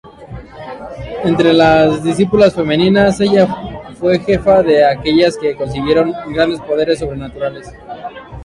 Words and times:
Entre 1.25 1.53
las 1.53 2.03
discípulas 2.03 2.55
femeninas 2.55 3.19
ella 3.21 3.45
fue 3.93 4.17
jefa 4.17 4.63
de 4.63 4.83
aquellas 4.83 5.37
que 5.37 5.55
consiguieron 5.55 6.11
grandes 6.33 6.59
poderes 6.61 6.97
sobrenaturales. 6.97 7.71